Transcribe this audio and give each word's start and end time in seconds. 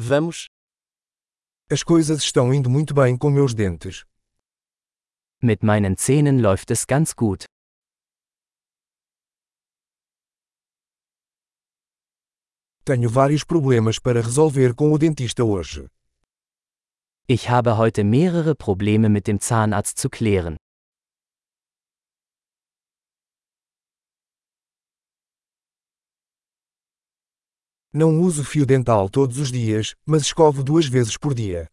Vamos. 0.00 0.46
As 1.68 1.82
coisas 1.82 2.22
estão 2.22 2.54
indo 2.54 2.70
muito 2.70 2.94
bem 2.94 3.18
com 3.18 3.30
meus 3.30 3.52
dentes. 3.52 4.04
Mit 5.42 5.64
meinen 5.64 5.96
Zähnen 5.96 6.40
läuft 6.40 6.70
es 6.70 6.86
ganz 6.86 7.12
gut. 7.12 7.46
Tenho 12.84 13.10
vários 13.10 13.42
problemas 13.42 13.98
para 13.98 14.20
resolver 14.20 14.72
com 14.76 14.92
o 14.92 14.98
dentista 14.98 15.42
hoje. 15.42 15.88
Ich 17.28 17.50
habe 17.50 17.76
heute 17.76 18.04
mehrere 18.04 18.54
Probleme 18.54 19.08
mit 19.08 19.26
dem 19.26 19.40
Zahnarzt 19.40 19.98
zu 19.98 20.08
klären. 20.08 20.56
Não 27.92 28.20
uso 28.20 28.44
fio 28.44 28.66
dental 28.66 29.08
todos 29.08 29.38
os 29.38 29.50
dias, 29.50 29.94
mas 30.04 30.22
escovo 30.22 30.62
duas 30.62 30.86
vezes 30.86 31.16
por 31.16 31.32
dia. 31.34 31.70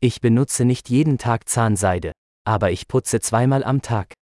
Ich 0.00 0.20
benutze 0.20 0.64
nicht 0.64 0.88
jeden 0.88 1.18
Tag 1.18 1.44
Zahnseide, 1.44 2.12
aber 2.46 2.70
ich 2.72 2.86
putze 2.88 3.20
zweimal 3.20 3.62
am 3.62 3.82
Tag. 3.82 4.14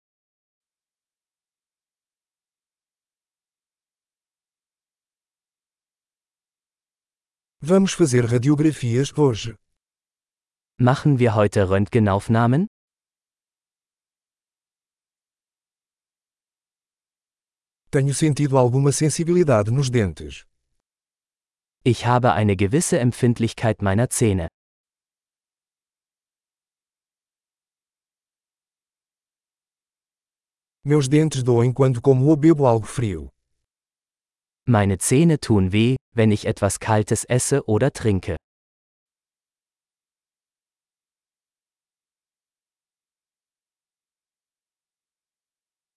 Vamos 7.60 7.92
fazer 7.94 8.24
radiografias 8.32 9.16
hoje. 9.16 9.54
Machen 10.78 11.20
wir 11.20 11.36
heute 11.36 11.70
Röntgenaufnahmen? 11.70 12.66
Tenho 17.96 18.12
sentido 18.12 18.58
alguma 18.58 18.92
sensibilidade 18.92 19.70
nos 19.70 19.88
dentes. 19.88 20.44
Ich 21.82 22.04
habe 22.04 22.34
eine 22.34 22.54
gewisse 22.54 22.98
Empfindlichkeit 22.98 23.80
meiner 23.80 24.10
Zähne. 24.10 24.48
Meus 30.84 31.08
dentes 31.08 31.42
doem 31.42 31.72
quando 31.72 32.02
como 32.02 32.26
ou 32.26 32.36
bebo 32.36 32.66
algo 32.66 32.84
frio. 32.84 33.30
Meine 34.66 34.98
Zähne 34.98 35.38
tun 35.38 35.72
weh, 35.72 35.96
wenn 36.12 36.30
ich 36.32 36.44
etwas 36.44 36.78
Kaltes 36.78 37.24
esse 37.24 37.66
oder 37.66 37.90
trinke. 37.92 38.36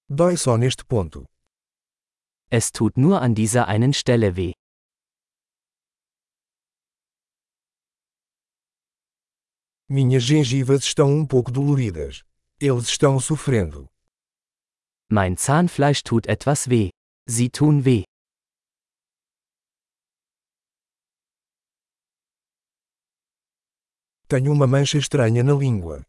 Dói 0.08 0.38
só 0.38 0.56
neste 0.56 0.86
ponto. 0.86 1.26
Es 2.52 2.72
tut 2.72 2.97
nur 2.97 3.22
an 3.22 3.36
dieser 3.36 3.67
einen 3.67 3.94
Stelle 3.94 4.36
weh. 4.36 4.53
Minhas 9.88 10.23
gengivas 10.23 10.83
estão 10.83 11.14
um 11.14 11.27
pouco 11.27 11.52
doloridas. 11.52 12.23
Eles 12.59 12.89
estão 12.89 13.20
sofrendo. 13.20 13.88
Mein 15.11 15.38
Zahnfleisch 15.38 16.03
tut 16.03 16.25
etwas 16.27 16.70
weh. 16.70 16.89
Sie 17.27 17.50
tun 17.50 17.86
weh. 17.86 18.03
Tenho 24.27 24.52
uma 24.52 24.66
mancha 24.66 24.97
estranha 24.97 25.44
na 25.44 25.53
língua. 25.53 26.03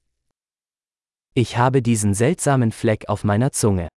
Ich 1.34 1.58
habe 1.58 1.82
diesen 1.82 2.14
seltsamen 2.14 2.72
Fleck 2.72 3.08
auf 3.10 3.24
meiner 3.24 3.52
Zunge. 3.52 3.88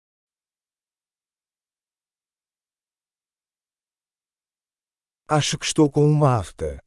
Acho 5.30 5.58
que 5.58 5.66
estou 5.66 5.90
com 5.90 6.06
uma 6.06 6.38
afta. 6.38 6.84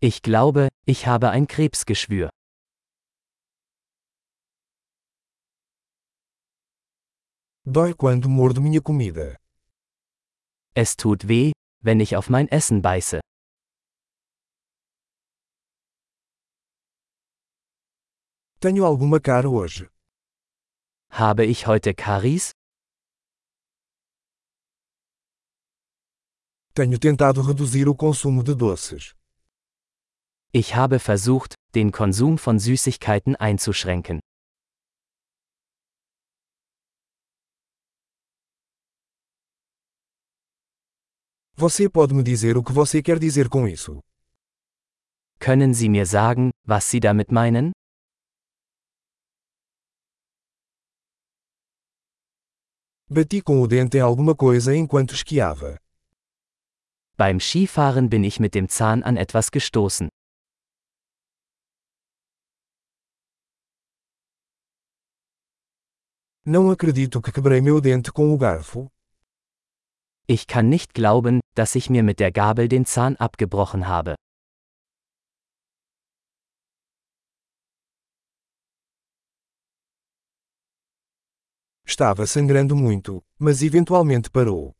Ich 0.00 0.22
glaube, 0.22 0.68
ich 0.86 1.06
habe 1.06 1.28
ein 1.30 1.46
Krebsgeschwür. 1.46 2.30
Dói 7.66 7.94
quando 7.94 8.28
mordo 8.28 8.60
minha 8.62 8.80
comida. 8.80 9.36
Es 10.74 10.96
tut 10.96 11.28
weh, 11.28 11.52
wenn 11.82 12.00
ich 12.00 12.16
auf 12.16 12.30
mein 12.30 12.48
Essen 12.48 12.80
beiße. 12.80 13.20
Tenho 18.60 18.86
alguma 18.86 19.20
cara 19.20 19.48
hoje. 19.48 19.90
Habe 21.10 21.44
ich 21.44 21.66
heute 21.66 21.92
Karies? 21.94 22.53
Tenho 26.76 26.98
tentado 26.98 27.40
reduzir 27.40 27.88
o 27.88 27.94
consumo 27.94 28.42
de 28.42 28.52
doces. 28.52 29.14
Ich 30.52 30.74
habe 30.74 30.98
versucht, 30.98 31.54
den 31.72 31.92
Konsum 31.92 32.36
von 32.36 32.58
Süßigkeiten 32.58 33.36
einzuschränken. 33.36 34.18
Você 41.56 41.88
pode 41.88 42.12
me 42.12 42.24
dizer 42.24 42.56
o 42.56 42.64
que 42.64 42.72
você 42.72 43.00
quer 43.00 43.20
dizer 43.20 43.48
com 43.48 43.68
isso? 43.68 44.00
Können 45.38 45.74
Sie 45.74 45.88
mir 45.88 46.06
sagen, 46.06 46.50
was 46.66 46.90
Sie 46.90 46.98
damit 46.98 47.30
meinen? 47.30 47.70
Bati 53.08 53.40
com 53.40 53.62
o 53.62 53.68
dente 53.68 53.98
em 53.98 54.00
alguma 54.00 54.34
coisa 54.34 54.74
enquanto 54.74 55.14
esquiava. 55.14 55.83
Beim 57.16 57.38
Skifahren 57.38 58.10
bin 58.10 58.24
ich 58.24 58.40
mit 58.40 58.56
dem 58.56 58.68
Zahn 58.68 59.04
an 59.04 59.16
etwas 59.16 59.52
gestoßen. 59.52 60.08
Não 66.44 66.72
acredito 66.72 67.22
que 67.22 67.30
quebrei 67.30 67.60
meu 67.60 67.80
dente 67.80 68.12
com 68.12 68.34
o 68.34 68.36
garfo. 68.36 68.90
Ich 70.26 70.48
kann 70.48 70.68
nicht 70.68 70.92
glauben, 70.92 71.38
dass 71.54 71.76
ich 71.76 71.88
mir 71.88 72.02
mit 72.02 72.18
der 72.18 72.32
Gabel 72.32 72.66
den 72.68 72.84
Zahn 72.84 73.14
abgebrochen 73.16 73.86
habe. 73.86 74.16
Estava 81.86 82.26
sangrando 82.26 82.74
muito, 82.74 83.22
mas 83.38 83.62
eventualmente 83.62 84.30
parou. 84.30 84.74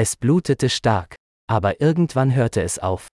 Es 0.00 0.14
blutete 0.14 0.68
stark, 0.68 1.16
aber 1.50 1.80
irgendwann 1.80 2.32
hörte 2.32 2.62
es 2.62 2.78
auf. 2.78 3.08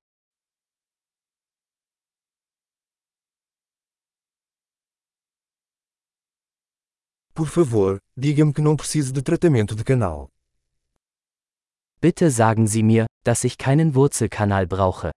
Por 7.34 7.48
favor, 7.48 7.98
diga-me 8.16 8.54
que 8.54 8.62
não 8.62 8.78
preciso 8.78 9.12
de 9.12 9.24
tratamento 9.24 9.74
de 9.74 9.84
canal. 9.84 10.30
Bitte 12.00 12.30
sagen 12.30 12.68
Sie 12.68 12.84
mir, 12.84 13.08
dass 13.24 13.44
ich 13.44 13.58
keinen 13.58 13.96
Wurzelkanal 13.96 14.68
brauche. 14.68 15.10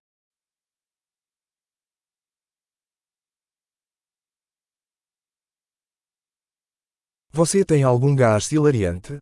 Você 7.30 7.62
tem 7.62 7.84
algum 7.84 8.16
gás 8.16 8.48
hilariante? 8.48 9.20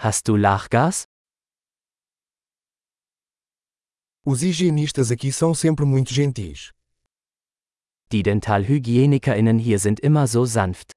Hast 0.00 0.28
du 0.28 0.36
Lachgas? 0.36 1.06
Os 4.24 4.42
higienistas 4.42 5.10
aqui 5.10 5.32
são 5.32 5.52
sempre 5.52 5.84
muito 5.84 6.14
gentis. 6.14 6.72
Die 8.12 8.22
Dentalhygienikerinnen 8.22 9.58
hier 9.58 9.80
sind 9.80 9.98
immer 9.98 10.28
so 10.28 10.46
sanft. 10.46 10.92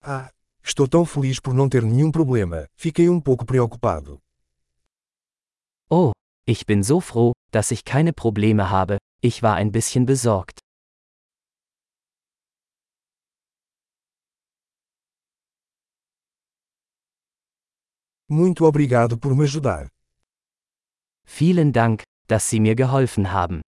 Ah, 0.00 0.30
estou 0.62 0.88
tão 0.88 1.04
feliz 1.04 1.38
por 1.40 1.52
não 1.52 1.68
ter 1.68 1.82
nenhum 1.82 2.10
problema, 2.10 2.66
fiquei 2.74 3.10
um 3.10 3.20
pouco 3.20 3.44
preocupado. 3.44 4.18
Oh, 5.90 6.12
ich 6.46 6.64
bin 6.64 6.82
so 6.82 7.02
froh, 7.02 7.34
dass 7.50 7.70
ich 7.70 7.84
keine 7.84 8.14
Probleme 8.14 8.70
habe, 8.70 8.96
ich 9.20 9.42
war 9.42 9.56
ein 9.56 9.70
bisschen 9.70 10.06
besorgt. 10.06 10.61
Muito 18.28 18.64
obrigado 18.64 19.18
por 19.18 19.34
me 19.34 19.44
ajudar. 19.44 19.88
Vielen 21.24 21.72
Dank, 21.72 22.02
dass 22.28 22.48
Sie 22.48 22.60
mir 22.60 22.74
geholfen 22.74 23.32
haben. 23.32 23.62